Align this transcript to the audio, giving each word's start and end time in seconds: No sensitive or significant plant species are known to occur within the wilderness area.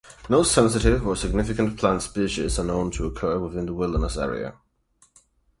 No 0.29 0.41
sensitive 0.41 1.05
or 1.05 1.15
significant 1.15 1.77
plant 1.77 2.01
species 2.01 2.57
are 2.57 2.63
known 2.63 2.89
to 2.89 3.05
occur 3.05 3.37
within 3.37 3.67
the 3.67 3.73
wilderness 3.75 4.17
area. 4.17 4.55